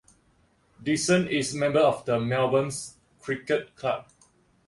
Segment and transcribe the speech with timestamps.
[0.81, 2.71] Dixon is member of the Melbourne
[3.21, 4.09] Cricket Club.